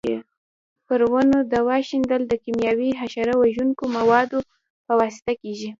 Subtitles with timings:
[0.87, 4.39] پر ونو دوا شیندل د کېمیاوي حشره وژونکو موادو
[4.85, 5.69] په واسطه کېږي.